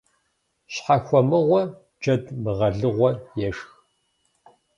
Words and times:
Щхьэхуэмыгъуэ 0.73 1.61
джэд 2.01 2.23
мыгъэлыгъуэ 2.43 3.09
ешх. 3.47 3.69